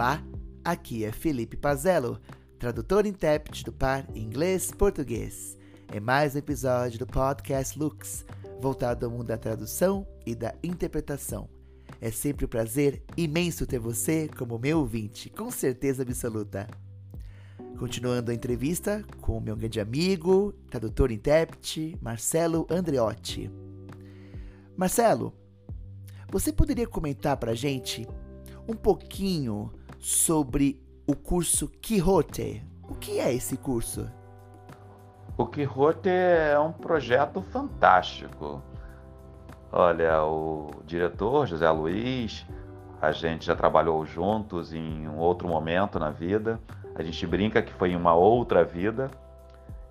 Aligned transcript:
Olá, 0.00 0.24
aqui 0.64 1.04
é 1.04 1.12
Felipe 1.12 1.58
Pazello, 1.58 2.18
tradutor 2.58 3.04
e 3.04 3.10
intérprete 3.10 3.62
do 3.62 3.70
par 3.70 4.06
inglês-português. 4.16 5.58
É 5.92 6.00
mais 6.00 6.34
um 6.34 6.38
episódio 6.38 6.98
do 6.98 7.06
podcast 7.06 7.78
Lux, 7.78 8.24
voltado 8.62 9.04
ao 9.04 9.12
mundo 9.12 9.26
da 9.26 9.36
tradução 9.36 10.06
e 10.24 10.34
da 10.34 10.54
interpretação. 10.62 11.50
É 12.00 12.10
sempre 12.10 12.46
um 12.46 12.48
prazer 12.48 13.02
imenso 13.14 13.66
ter 13.66 13.78
você 13.78 14.26
como 14.26 14.58
meu 14.58 14.78
ouvinte, 14.78 15.28
com 15.28 15.50
certeza 15.50 16.02
absoluta. 16.02 16.66
Continuando 17.78 18.30
a 18.30 18.34
entrevista 18.34 19.04
com 19.20 19.36
o 19.36 19.40
meu 19.40 19.54
grande 19.54 19.80
amigo, 19.80 20.54
tradutor 20.70 21.10
e 21.10 21.14
intérprete, 21.16 21.98
Marcelo 22.00 22.66
Andreotti. 22.70 23.50
Marcelo, 24.74 25.34
você 26.32 26.50
poderia 26.50 26.86
comentar 26.86 27.36
para 27.36 27.50
a 27.50 27.54
gente 27.54 28.08
um 28.66 28.74
pouquinho 28.74 29.70
sobre 30.00 30.82
o 31.06 31.14
curso 31.14 31.68
Quixote? 31.68 32.66
O 32.88 32.94
que 32.94 33.20
é 33.20 33.32
esse 33.32 33.56
curso? 33.56 34.10
O 35.36 35.46
Quixote 35.46 36.08
é 36.08 36.58
um 36.58 36.72
projeto 36.72 37.42
fantástico. 37.42 38.62
Olha, 39.70 40.24
o 40.24 40.70
diretor 40.84 41.46
José 41.46 41.70
Luiz, 41.70 42.44
a 43.00 43.12
gente 43.12 43.46
já 43.46 43.54
trabalhou 43.54 44.04
juntos 44.04 44.72
em 44.72 45.06
um 45.06 45.18
outro 45.18 45.46
momento 45.46 45.98
na 45.98 46.10
vida. 46.10 46.58
A 46.94 47.02
gente 47.02 47.26
brinca 47.26 47.62
que 47.62 47.72
foi 47.72 47.92
em 47.92 47.96
uma 47.96 48.14
outra 48.14 48.64
vida 48.64 49.10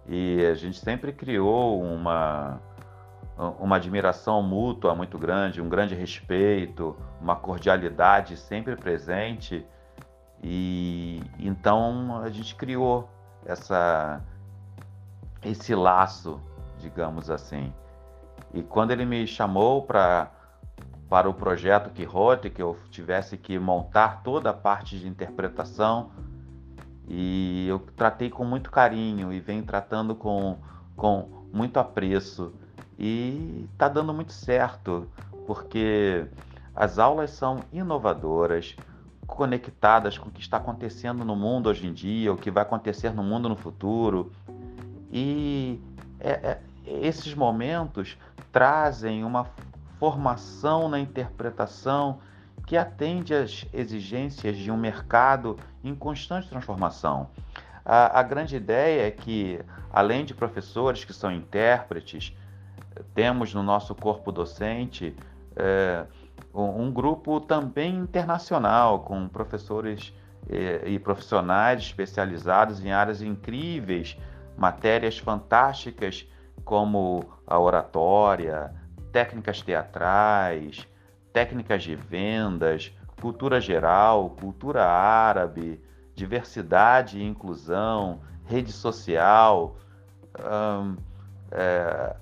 e 0.07 0.45
a 0.45 0.53
gente 0.55 0.79
sempre 0.79 1.13
criou 1.13 1.81
uma 1.81 2.59
uma 3.57 3.77
admiração 3.77 4.43
mútua 4.43 4.93
muito 4.93 5.17
grande, 5.17 5.61
um 5.61 5.69
grande 5.69 5.95
respeito, 5.95 6.97
uma 7.21 7.37
cordialidade 7.37 8.35
sempre 8.35 8.75
presente. 8.75 9.65
E 10.43 11.21
então 11.37 12.21
a 12.21 12.29
gente 12.29 12.55
criou 12.55 13.09
essa 13.45 14.23
esse 15.43 15.73
laço, 15.73 16.39
digamos 16.79 17.29
assim. 17.29 17.73
E 18.53 18.61
quando 18.61 18.91
ele 18.91 19.05
me 19.05 19.25
chamou 19.27 19.83
para 19.83 20.31
para 21.09 21.27
o 21.27 21.33
projeto 21.33 21.89
Quixote, 21.89 22.51
que 22.51 22.61
eu 22.61 22.77
tivesse 22.91 23.35
que 23.35 23.57
montar 23.57 24.21
toda 24.21 24.51
a 24.51 24.53
parte 24.53 24.99
de 24.99 25.07
interpretação, 25.07 26.11
e 27.07 27.67
eu 27.67 27.79
tratei 27.95 28.29
com 28.29 28.45
muito 28.45 28.69
carinho 28.69 29.33
e 29.33 29.39
venho 29.39 29.63
tratando 29.63 30.13
com, 30.13 30.59
com 30.95 31.47
muito 31.51 31.79
apreço 31.79 32.53
e 32.99 33.67
está 33.73 33.89
dando 33.89 34.13
muito 34.13 34.31
certo, 34.31 35.09
porque 35.47 36.27
as 36.75 36.99
aulas 36.99 37.31
são 37.31 37.61
inovadoras, 37.73 38.75
conectadas 39.35 40.17
com 40.17 40.29
o 40.29 40.31
que 40.31 40.41
está 40.41 40.57
acontecendo 40.57 41.23
no 41.23 41.35
mundo 41.35 41.69
hoje 41.69 41.87
em 41.87 41.93
dia, 41.93 42.33
o 42.33 42.37
que 42.37 42.51
vai 42.51 42.63
acontecer 42.63 43.13
no 43.13 43.23
mundo 43.23 43.47
no 43.47 43.55
futuro. 43.55 44.31
E 45.11 45.79
é, 46.19 46.31
é, 46.31 46.59
esses 46.85 47.33
momentos 47.33 48.17
trazem 48.51 49.23
uma 49.23 49.47
formação 49.99 50.89
na 50.89 50.99
interpretação 50.99 52.19
que 52.65 52.77
atende 52.77 53.33
às 53.33 53.65
exigências 53.73 54.57
de 54.57 54.71
um 54.71 54.77
mercado 54.77 55.57
em 55.83 55.95
constante 55.95 56.49
transformação. 56.49 57.29
A, 57.83 58.19
a 58.19 58.23
grande 58.23 58.55
ideia 58.55 59.07
é 59.07 59.11
que, 59.11 59.59
além 59.91 60.23
de 60.23 60.33
professores 60.33 61.03
que 61.03 61.13
são 61.13 61.31
intérpretes, 61.31 62.35
temos 63.15 63.53
no 63.53 63.63
nosso 63.63 63.95
corpo 63.95 64.31
docente 64.31 65.15
é, 65.55 66.05
um 66.59 66.91
grupo 66.91 67.39
também 67.39 67.95
internacional, 67.95 68.99
com 68.99 69.27
professores 69.27 70.13
e, 70.49 70.55
é, 70.57 70.89
e 70.89 70.99
profissionais 70.99 71.81
especializados 71.81 72.83
em 72.83 72.91
áreas 72.91 73.21
incríveis, 73.21 74.17
matérias 74.57 75.17
fantásticas 75.17 76.27
como 76.63 77.23
a 77.47 77.57
oratória, 77.57 78.73
técnicas 79.11 79.61
teatrais, 79.61 80.87
técnicas 81.33 81.83
de 81.83 81.95
vendas, 81.95 82.91
cultura 83.19 83.59
geral, 83.59 84.31
cultura 84.31 84.85
árabe, 84.85 85.81
diversidade 86.15 87.19
e 87.19 87.23
inclusão, 87.23 88.19
rede 88.45 88.71
social, 88.71 89.77
hum, 90.39 90.95
é, 91.51 92.15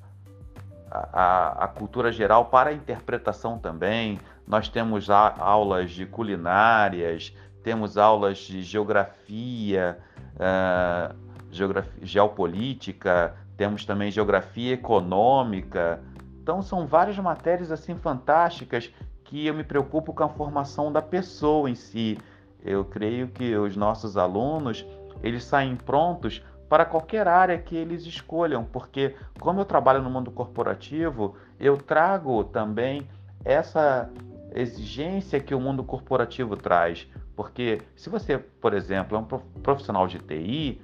a, 0.90 1.66
a, 1.66 1.68
cultura 1.68 2.12
geral 2.12 2.46
para 2.46 2.70
a 2.70 2.74
interpretação 2.74 3.58
também. 3.58 4.20
Nós 4.48 4.70
temos 4.70 5.09
a, 5.09 5.36
aulas 5.38 5.92
de 5.92 6.06
culinárias, 6.06 7.34
temos 7.64 7.98
aulas 7.98 8.38
de 8.40 8.62
geografia, 8.62 9.98
uh, 10.36 11.16
geografia, 11.52 12.06
geopolítica, 12.06 13.36
temos 13.58 13.86
também 13.86 14.12
geografia 14.12 14.74
econômica. 14.74 16.02
Então 16.42 16.62
são 16.62 16.88
várias 16.88 17.18
matérias 17.18 17.72
assim 17.72 17.96
fantásticas 17.96 18.92
que 19.24 19.46
eu 19.46 19.54
me 19.54 19.64
preocupo 19.64 20.14
com 20.14 20.24
a 20.24 20.30
formação 20.30 20.92
da 20.92 21.02
pessoa 21.02 21.69
em 21.69 21.75
si. 21.75 22.18
Eu 22.64 22.86
creio 22.86 23.28
que 23.28 23.56
os 23.56 23.75
nossos 23.75 24.16
alunos 24.16 24.86
eles 25.22 25.44
saem 25.44 25.75
prontos 25.75 26.44
para 26.70 26.86
qualquer 26.86 27.28
área 27.28 27.58
que 27.58 27.76
eles 27.76 28.06
escolham, 28.06 28.64
porque 28.66 29.16
como 29.40 29.60
eu 29.60 29.66
trabalho 29.66 30.02
no 30.02 30.10
mundo 30.10 30.32
corporativo, 30.32 31.36
eu 31.60 31.78
trago 31.78 32.44
também 32.44 33.08
essa 33.44 34.10
exigência 34.54 35.40
que 35.40 35.56
o 35.56 35.60
mundo 35.60 35.84
corporativo 35.84 36.58
traz. 36.58 37.08
Porque 37.36 37.82
se 37.96 38.10
você, 38.10 38.38
por 38.38 38.74
exemplo, 38.74 39.18
é 39.18 39.20
um 39.20 39.26
profissional 39.62 40.08
de 40.08 40.20
TI, 40.20 40.82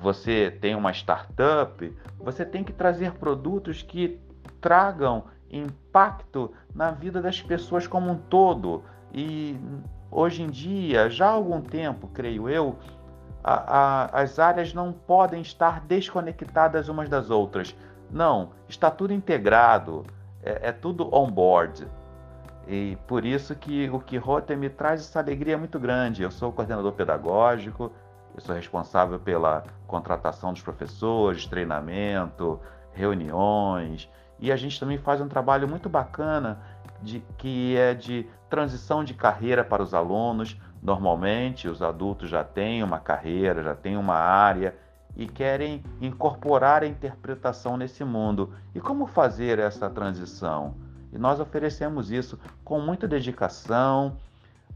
você 0.00 0.50
tem 0.60 0.74
uma 0.74 0.92
startup, 0.92 1.92
você 2.18 2.44
tem 2.44 2.62
que 2.62 2.72
trazer 2.72 3.12
produtos 3.12 3.82
que 3.82 4.20
tragam 4.60 5.24
impacto 5.50 6.52
na 6.74 6.90
vida 6.90 7.20
das 7.20 7.42
pessoas 7.42 7.86
como 7.86 8.10
um 8.10 8.16
todo. 8.16 8.82
E 9.12 9.58
hoje 10.10 10.42
em 10.42 10.50
dia, 10.50 11.10
já 11.10 11.26
há 11.26 11.30
algum 11.30 11.60
tempo, 11.60 12.08
creio 12.08 12.48
eu, 12.48 12.76
a, 13.46 14.08
a, 14.10 14.22
as 14.22 14.40
áreas 14.40 14.74
não 14.74 14.92
podem 14.92 15.40
estar 15.40 15.80
desconectadas 15.82 16.88
umas 16.88 17.08
das 17.08 17.30
outras. 17.30 17.76
Não, 18.10 18.50
está 18.68 18.90
tudo 18.90 19.12
integrado, 19.12 20.04
é, 20.42 20.68
é 20.68 20.72
tudo 20.72 21.08
on 21.14 21.30
board. 21.30 21.86
E 22.66 22.98
por 23.06 23.24
isso 23.24 23.54
que 23.54 23.88
o 23.88 24.00
Quixote 24.00 24.56
me 24.56 24.68
traz 24.68 25.00
essa 25.00 25.20
alegria 25.20 25.56
muito 25.56 25.78
grande. 25.78 26.24
Eu 26.24 26.32
sou 26.32 26.52
coordenador 26.52 26.90
pedagógico, 26.92 27.92
eu 28.34 28.40
sou 28.40 28.56
responsável 28.56 29.20
pela 29.20 29.62
contratação 29.86 30.52
dos 30.52 30.62
professores, 30.62 31.46
treinamento, 31.46 32.58
reuniões, 32.92 34.10
e 34.38 34.52
a 34.52 34.56
gente 34.56 34.78
também 34.78 34.98
faz 34.98 35.20
um 35.20 35.28
trabalho 35.28 35.66
muito 35.68 35.88
bacana 35.88 36.58
de, 37.02 37.22
que 37.38 37.76
é 37.76 37.94
de 37.94 38.26
transição 38.48 39.02
de 39.02 39.14
carreira 39.14 39.64
para 39.64 39.82
os 39.82 39.94
alunos. 39.94 40.60
Normalmente, 40.82 41.68
os 41.68 41.82
adultos 41.82 42.28
já 42.28 42.44
têm 42.44 42.82
uma 42.82 42.98
carreira, 42.98 43.62
já 43.62 43.74
têm 43.74 43.96
uma 43.96 44.14
área 44.14 44.74
e 45.16 45.26
querem 45.26 45.82
incorporar 46.00 46.82
a 46.82 46.86
interpretação 46.86 47.76
nesse 47.76 48.04
mundo. 48.04 48.52
E 48.74 48.80
como 48.80 49.06
fazer 49.06 49.58
essa 49.58 49.88
transição? 49.88 50.74
E 51.12 51.18
nós 51.18 51.40
oferecemos 51.40 52.10
isso 52.10 52.38
com 52.62 52.78
muita 52.80 53.08
dedicação. 53.08 54.16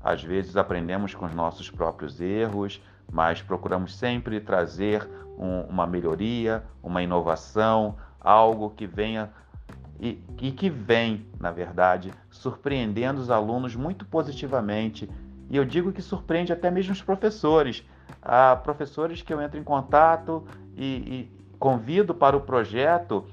Às 0.02 0.22
vezes 0.22 0.56
aprendemos 0.56 1.14
com 1.14 1.26
os 1.26 1.34
nossos 1.34 1.70
próprios 1.70 2.20
erros, 2.20 2.82
mas 3.12 3.42
procuramos 3.42 3.94
sempre 3.94 4.40
trazer 4.40 5.06
um, 5.38 5.60
uma 5.62 5.86
melhoria, 5.86 6.64
uma 6.82 7.02
inovação, 7.02 7.96
algo 8.18 8.70
que 8.70 8.86
venha 8.86 9.30
e, 10.00 10.22
e 10.40 10.50
que 10.50 10.70
vem, 10.70 11.26
na 11.38 11.50
verdade, 11.50 12.12
surpreendendo 12.30 13.20
os 13.20 13.30
alunos 13.30 13.76
muito 13.76 14.06
positivamente. 14.06 15.08
E 15.48 15.56
eu 15.56 15.64
digo 15.64 15.92
que 15.92 16.00
surpreende 16.00 16.52
até 16.52 16.70
mesmo 16.70 16.92
os 16.92 17.02
professores. 17.02 17.84
Há 18.22 18.56
professores 18.56 19.20
que 19.20 19.32
eu 19.32 19.40
entro 19.40 19.58
em 19.58 19.64
contato 19.64 20.44
e, 20.76 20.84
e 20.84 21.40
convido 21.58 22.14
para 22.14 22.36
o 22.36 22.40
projeto 22.40 23.26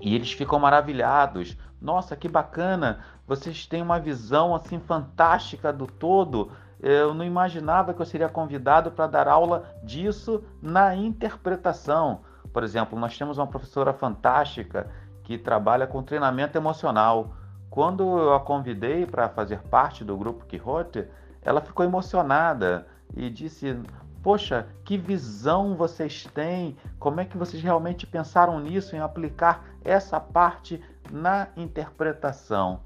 e 0.00 0.14
eles 0.14 0.32
ficam 0.32 0.58
maravilhados. 0.58 1.56
Nossa, 1.80 2.16
que 2.16 2.28
bacana! 2.28 3.00
Vocês 3.26 3.66
têm 3.66 3.82
uma 3.82 3.98
visão 3.98 4.54
assim 4.54 4.78
fantástica 4.78 5.72
do 5.72 5.86
todo. 5.86 6.52
Eu 6.80 7.12
não 7.12 7.24
imaginava 7.24 7.92
que 7.92 8.00
eu 8.00 8.06
seria 8.06 8.28
convidado 8.28 8.90
para 8.90 9.06
dar 9.06 9.28
aula 9.28 9.74
disso 9.82 10.42
na 10.62 10.94
interpretação. 10.94 12.20
Por 12.52 12.62
exemplo, 12.62 12.98
nós 12.98 13.16
temos 13.18 13.36
uma 13.36 13.46
professora 13.46 13.92
fantástica 13.92 14.88
que 15.26 15.36
trabalha 15.36 15.88
com 15.88 16.04
treinamento 16.04 16.56
emocional. 16.56 17.34
Quando 17.68 18.04
eu 18.16 18.32
a 18.32 18.38
convidei 18.38 19.04
para 19.04 19.28
fazer 19.28 19.60
parte 19.62 20.04
do 20.04 20.16
grupo 20.16 20.46
Quixote, 20.46 21.04
ela 21.42 21.60
ficou 21.60 21.84
emocionada 21.84 22.86
e 23.12 23.28
disse: 23.28 23.76
Poxa, 24.22 24.68
que 24.84 24.96
visão 24.96 25.74
vocês 25.74 26.28
têm! 26.32 26.76
Como 27.00 27.18
é 27.18 27.24
que 27.24 27.36
vocês 27.36 27.60
realmente 27.60 28.06
pensaram 28.06 28.60
nisso, 28.60 28.94
em 28.94 29.00
aplicar 29.00 29.64
essa 29.84 30.20
parte 30.20 30.80
na 31.10 31.48
interpretação? 31.56 32.82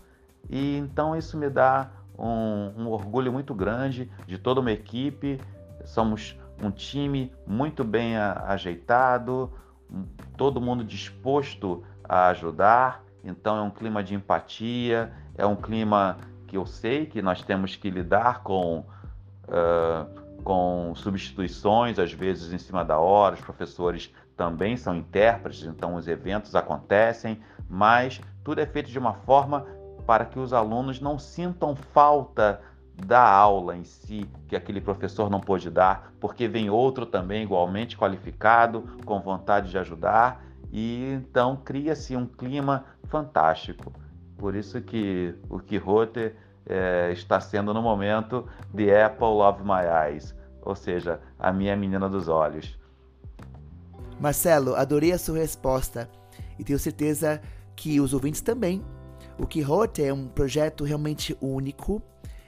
E 0.49 0.79
então 0.79 1.15
isso 1.15 1.37
me 1.37 1.51
dá 1.51 1.91
um, 2.19 2.85
um 2.85 2.89
orgulho 2.89 3.31
muito 3.31 3.55
grande 3.55 4.11
de 4.27 4.39
toda 4.39 4.61
uma 4.61 4.73
equipe. 4.73 5.39
Somos 5.85 6.41
um 6.63 6.71
time 6.71 7.31
muito 7.47 7.85
bem 7.85 8.17
ajeitado, 8.17 9.53
todo 10.39 10.59
mundo 10.59 10.83
disposto 10.83 11.85
a 12.05 12.29
ajudar. 12.29 13.05
Então 13.23 13.57
é 13.57 13.63
um 13.63 13.71
clima 13.71 14.03
de 14.03 14.15
empatia, 14.15 15.13
é 15.37 15.45
um 15.45 15.57
clima 15.57 16.17
que 16.47 16.57
eu 16.57 16.67
sei 16.67 17.07
que 17.07 17.23
nós 17.23 17.43
temos 17.43 17.77
que 17.77 17.91
lidar 17.91 18.43
com, 18.43 18.85
uh, 19.49 20.43
com 20.43 20.93
substituições, 20.97 21.99
às 21.99 22.13
vezes 22.13 22.53
em 22.53 22.59
cima 22.59 22.85
da 22.85 22.99
hora. 22.99 23.35
Os 23.35 23.41
professores 23.41 24.13
também 24.37 24.77
são 24.77 24.97
intérpretes, 24.97 25.65
então 25.65 25.95
os 25.95 26.09
eventos 26.09 26.55
acontecem, 26.55 27.41
mas 27.69 28.21
tudo 28.43 28.61
é 28.61 28.67
feito 28.67 28.91
de 28.91 28.99
uma 28.99 29.15
forma 29.15 29.67
para 30.07 30.25
que 30.25 30.39
os 30.39 30.53
alunos 30.53 31.01
não 31.01 31.19
sintam 31.19 31.77
falta 31.77 32.61
da 33.07 33.23
aula 33.23 33.77
em 33.77 33.85
si, 33.85 34.29
que 34.49 34.57
aquele 34.57 34.81
professor 34.81 35.31
não 35.31 35.41
pôde 35.41 35.71
dar, 35.71 36.13
porque 36.21 36.49
vem 36.49 36.69
outro 36.69 37.07
também 37.07 37.43
igualmente 37.43 37.97
qualificado, 37.97 38.83
com 39.05 39.21
vontade 39.21 39.71
de 39.71 39.79
ajudar, 39.79 40.45
e 40.73 41.13
então 41.13 41.57
cria-se 41.57 42.17
um 42.17 42.27
clima 42.27 42.85
fantástico. 43.05 43.93
Por 44.37 44.55
isso 44.55 44.81
que 44.81 45.35
o 45.49 45.59
Quixote 45.59 46.33
é, 46.67 47.11
está 47.13 47.41
sendo 47.41 47.75
no 47.75 47.83
momento 47.83 48.47
The 48.75 49.05
Apple 49.05 49.27
of 49.27 49.63
My 49.63 50.09
Eyes, 50.09 50.35
ou 50.63 50.75
seja, 50.75 51.21
a 51.39 51.53
minha 51.53 51.77
menina 51.77 52.09
dos 52.09 52.29
olhos. 52.29 52.79
Marcelo, 54.19 54.75
adorei 54.75 55.13
a 55.13 55.19
sua 55.19 55.39
resposta 55.39 56.09
e 56.59 56.65
tenho 56.65 56.79
certeza 56.79 57.41
que 57.75 58.01
os 58.01 58.13
ouvintes 58.13 58.41
também. 58.41 58.83
O 59.39 59.47
Quixote 59.47 60.05
é 60.05 60.13
um 60.13 60.29
projeto 60.29 60.85
realmente 60.85 61.37
único 61.41 62.03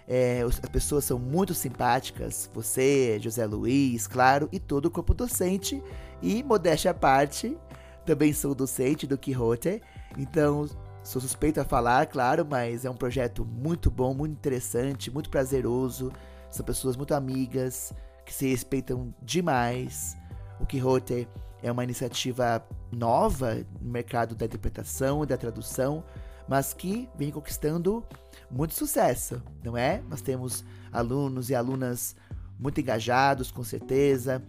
é, 0.06 0.42
as 0.42 0.58
pessoas 0.68 1.04
são 1.04 1.18
muito 1.18 1.54
simpáticas, 1.54 2.50
você, 2.52 3.18
José 3.20 3.46
Luiz, 3.46 4.06
claro, 4.06 4.48
e 4.52 4.58
todo 4.58 4.86
o 4.86 4.90
corpo 4.90 5.14
docente. 5.14 5.82
E, 6.20 6.42
modéstia 6.42 6.90
à 6.90 6.94
parte, 6.94 7.56
também 8.04 8.32
sou 8.32 8.54
docente 8.54 9.06
do 9.06 9.16
Quixote, 9.18 9.80
então 10.18 10.68
sou 11.02 11.20
suspeito 11.20 11.60
a 11.60 11.64
falar, 11.64 12.06
claro, 12.06 12.46
mas 12.48 12.84
é 12.84 12.90
um 12.90 12.96
projeto 12.96 13.44
muito 13.44 13.90
bom, 13.90 14.14
muito 14.14 14.32
interessante, 14.32 15.10
muito 15.10 15.30
prazeroso. 15.30 16.12
São 16.50 16.64
pessoas 16.64 16.96
muito 16.96 17.14
amigas, 17.14 17.92
que 18.24 18.32
se 18.32 18.48
respeitam 18.48 19.14
demais. 19.22 20.16
O 20.60 20.66
Quixote 20.66 21.28
é 21.62 21.70
uma 21.70 21.84
iniciativa 21.84 22.64
nova 22.90 23.64
no 23.80 23.90
mercado 23.90 24.34
da 24.34 24.46
interpretação 24.46 25.22
e 25.22 25.26
da 25.26 25.36
tradução, 25.36 26.04
mas 26.48 26.74
que 26.74 27.08
vem 27.16 27.30
conquistando 27.30 28.04
muito 28.50 28.74
sucesso, 28.74 29.42
não 29.64 29.76
é? 29.76 30.02
Nós 30.08 30.20
temos 30.20 30.64
alunos 30.92 31.50
e 31.50 31.54
alunas 31.54 32.14
muito 32.58 32.80
engajados, 32.80 33.50
com 33.50 33.64
certeza, 33.64 34.42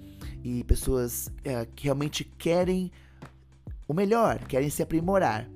e 0.44 0.64
pessoas 0.66 1.32
é, 1.44 1.66
que 1.66 1.86
realmente 1.86 2.24
querem 2.24 2.92
o 3.94 3.96
melhor, 3.96 4.40
querem 4.40 4.70
se 4.70 4.82
aprimorar. 4.82 5.48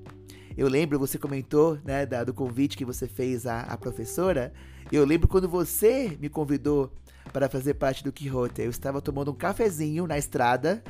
Eu 0.56 0.68
lembro, 0.68 0.98
você 0.98 1.18
comentou, 1.18 1.78
né, 1.84 2.06
da, 2.06 2.24
do 2.24 2.34
convite 2.34 2.78
que 2.78 2.86
você 2.86 3.08
fez 3.08 3.46
à, 3.46 3.62
à 3.62 3.78
professora. 3.78 4.54
Eu 4.92 5.04
lembro 5.06 5.28
quando 5.28 5.50
você 5.50 6.18
me 6.22 6.30
convidou 6.30 6.92
para 7.34 7.50
fazer 7.50 7.74
parte 7.74 8.04
do 8.04 8.12
Quixote. 8.12 8.62
Eu 8.62 8.70
estava 8.70 9.02
tomando 9.02 9.32
um 9.32 9.36
cafezinho 9.36 10.08
na 10.08 10.18
estrada 10.18 10.84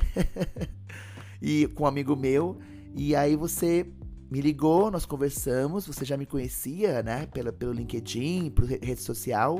e 1.42 1.66
com 1.68 1.84
um 1.84 1.86
amigo 1.86 2.14
meu. 2.14 2.58
E 2.94 3.16
aí 3.16 3.34
você 3.34 3.86
me 4.30 4.40
ligou, 4.40 4.90
nós 4.90 5.06
conversamos, 5.06 5.86
você 5.86 6.04
já 6.04 6.16
me 6.16 6.26
conhecia, 6.26 7.02
né, 7.02 7.26
pela, 7.32 7.50
pelo 7.50 7.72
LinkedIn, 7.72 8.50
por 8.50 8.66
rede 8.66 9.00
social, 9.00 9.58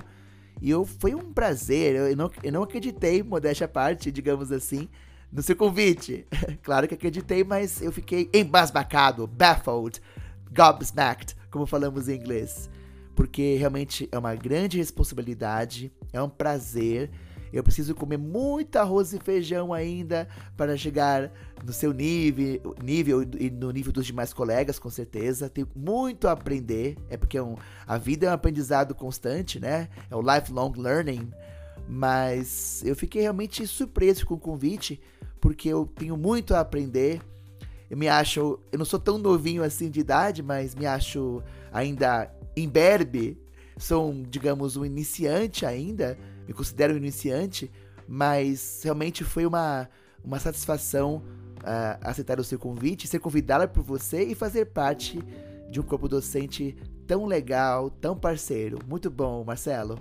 e 0.61 0.69
eu, 0.69 0.85
foi 0.85 1.14
um 1.14 1.32
prazer, 1.32 1.94
eu 1.94 2.17
não, 2.17 2.31
eu 2.43 2.52
não 2.52 2.62
acreditei, 2.62 3.23
modéstia 3.23 3.64
à 3.64 3.69
parte, 3.69 4.12
digamos 4.12 4.52
assim, 4.52 4.88
no 5.32 5.42
seu 5.42 5.56
convite. 5.56 6.26
claro 6.62 6.88
que 6.88 6.94
acreditei, 6.94 7.44
mas 7.44 7.80
eu 7.82 7.92
fiquei 7.92 8.28
embasbacado, 8.32 9.26
baffled, 9.26 10.00
gobsmacked, 10.52 11.36
como 11.50 11.66
falamos 11.66 12.08
em 12.08 12.16
inglês. 12.16 12.70
Porque 13.14 13.56
realmente 13.56 14.08
é 14.12 14.19
uma 14.19 14.34
grande 14.34 14.78
responsabilidade, 14.78 15.92
é 16.12 16.22
um 16.22 16.28
prazer, 16.28 17.10
eu 17.52 17.62
preciso 17.62 17.94
comer 17.94 18.19
muito 18.19 18.76
arroz 18.76 19.12
e 19.12 19.19
feijão 19.19 19.72
ainda 19.72 20.28
para 20.56 20.76
chegar 20.76 21.30
no 21.64 21.72
seu 21.72 21.92
nível, 21.92 22.76
nível 22.82 23.22
e 23.38 23.50
no 23.50 23.70
nível 23.70 23.92
dos 23.92 24.06
demais 24.06 24.32
colegas, 24.32 24.78
com 24.78 24.90
certeza. 24.90 25.48
Tenho 25.48 25.69
muito 25.75 26.28
a 26.28 26.32
aprender, 26.32 26.96
é 27.08 27.16
porque 27.16 27.38
é 27.38 27.42
um, 27.42 27.56
a 27.86 27.96
vida 27.96 28.26
é 28.26 28.30
um 28.30 28.34
aprendizado 28.34 28.94
constante, 28.94 29.58
né? 29.58 29.88
É 30.10 30.16
o 30.16 30.20
lifelong 30.20 30.72
learning. 30.76 31.30
Mas 31.88 32.82
eu 32.85 32.94
fiquei 32.94 33.23
realmente 33.23 33.67
surpreso 33.67 34.26
com 34.26 34.35
o 34.35 34.38
convite, 34.38 35.00
porque 35.40 35.69
eu 35.69 35.87
tenho 35.87 36.17
muito 36.17 36.55
a 36.55 36.61
aprender. 36.61 37.20
Eu 37.88 37.96
me 37.96 38.08
acho, 38.08 38.61
eu 38.70 38.79
não 38.79 38.85
sou 38.85 39.00
tão 39.00 39.17
novinho 39.17 39.62
assim 39.62 39.90
de 39.90 40.00
idade, 40.00 40.43
mas 40.43 40.75
me 40.75 40.85
acho 40.85 41.43
ainda 41.73 42.31
imberbe. 42.55 43.38
Sou, 43.79 44.12
digamos, 44.29 44.76
um 44.76 44.85
iniciante 44.85 45.64
ainda 45.64 46.19
me 46.49 46.55
considero 46.55 46.94
um 46.94 46.96
iniciante, 46.96 47.70
mas 48.08 48.81
realmente 48.82 49.23
foi 49.23 49.44
uma, 49.44 49.87
uma 50.25 50.40
satisfação 50.40 51.17
uh, 51.58 51.99
aceitar 52.00 52.40
o 52.40 52.44
seu 52.44 52.58
convite, 52.58 53.06
ser 53.06 53.19
convidada 53.19 53.69
por 53.69 53.82
você 53.82 54.23
e 54.23 54.35
fazer 54.35 54.64
parte 54.64 55.20
de 55.70 55.79
um 55.79 55.82
corpo 55.82 56.08
docente 56.08 56.75
tão 57.06 57.26
legal, 57.26 57.90
tão 57.90 58.17
parceiro. 58.17 58.79
Muito 58.88 59.11
bom, 59.11 59.44
Marcelo. 59.44 59.99